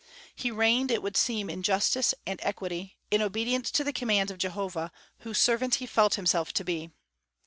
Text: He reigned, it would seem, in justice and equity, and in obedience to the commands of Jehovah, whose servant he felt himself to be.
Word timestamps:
He 0.35 0.49
reigned, 0.49 0.89
it 0.89 1.03
would 1.03 1.15
seem, 1.15 1.47
in 1.47 1.61
justice 1.61 2.15
and 2.25 2.39
equity, 2.41 2.97
and 3.11 3.21
in 3.21 3.21
obedience 3.23 3.69
to 3.69 3.83
the 3.83 3.93
commands 3.93 4.31
of 4.31 4.39
Jehovah, 4.39 4.91
whose 5.19 5.37
servant 5.37 5.75
he 5.75 5.85
felt 5.85 6.15
himself 6.15 6.51
to 6.53 6.63
be. 6.63 6.89